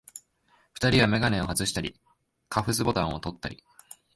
[0.73, 2.01] 二人はめがねをはずしたり、
[2.49, 3.63] カフスボタンをとったり、